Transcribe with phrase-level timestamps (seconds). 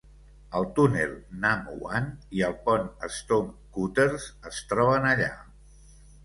[0.59, 1.11] El túnel
[1.43, 2.07] Nam Wan
[2.37, 2.87] i el pont
[3.19, 5.31] Stonecutters es troben allà.